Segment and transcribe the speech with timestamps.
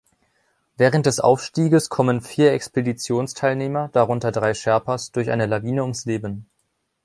[0.77, 6.49] Während des Aufstieges kommen vier Expeditionsteilnehmer, darunter drei Sherpas, durch eine Lawine ums Leben.